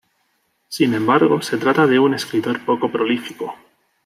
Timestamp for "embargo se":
0.95-1.57